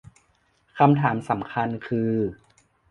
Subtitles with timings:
[0.77, 2.11] คำถามสำคัญคือ